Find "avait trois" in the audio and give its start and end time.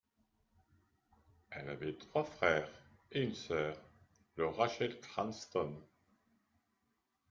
1.69-2.23